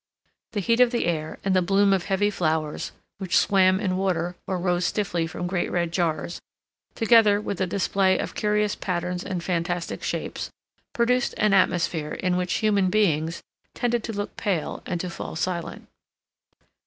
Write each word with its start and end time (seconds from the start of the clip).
The 0.53 0.61
heat 0.61 0.79
of 0.79 0.89
the 0.89 1.05
air, 1.05 1.37
and 1.45 1.55
the 1.55 1.61
bloom 1.61 1.93
of 1.93 2.05
heavy 2.05 2.31
flowers, 2.31 2.91
which 3.19 3.37
swam 3.37 3.79
in 3.79 3.97
water 3.97 4.35
or 4.47 4.57
rose 4.57 4.83
stiffly 4.83 5.27
from 5.27 5.45
great 5.45 5.69
red 5.71 5.91
jars, 5.91 6.41
together 6.95 7.39
with 7.39 7.59
the 7.59 7.67
display 7.67 8.17
of 8.17 8.33
curious 8.33 8.73
patterns 8.73 9.23
and 9.23 9.43
fantastic 9.43 10.01
shapes, 10.01 10.49
produced 10.91 11.35
an 11.37 11.53
atmosphere 11.53 12.13
in 12.13 12.35
which 12.35 12.55
human 12.65 12.89
beings 12.89 13.43
tended 13.75 14.03
to 14.05 14.11
look 14.11 14.35
pale 14.37 14.81
and 14.87 14.99
to 15.01 15.09
fall 15.11 15.35
silent. 15.35 15.87